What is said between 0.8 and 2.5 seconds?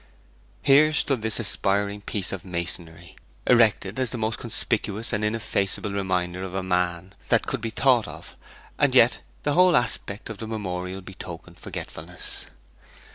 stood this aspiring piece of